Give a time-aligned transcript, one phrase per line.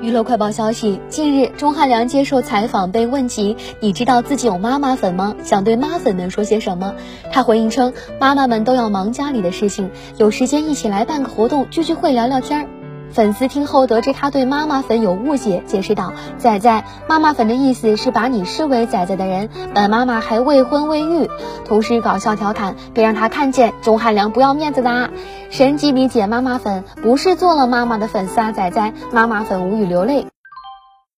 [0.00, 5.34] 娱乐快报消息：近日，钟汉良接受采访被问及“你知道自己有妈妈粉吗？
[5.42, 6.94] 想对妈粉们说些什么？”
[7.32, 12.68] 他回应称：“妈妈们都要忙家里的事情，有时间一起来办个活动，聚聚会，聊聊天儿。”
[13.12, 21.28] 粉丝听后得知他对妈妈粉有误解，解释道：“仔仔，妈妈粉的意思是把你视为仔仔的人，本妈妈还未婚未育。”
[21.66, 25.10] 同时搞笑调侃：“别让他看见，钟汉良不要面子的啊。”
[25.50, 30.26] 神级理解妈妈粉，不是做了妈妈的粉丝啊，仔仔，妈妈粉无语流泪。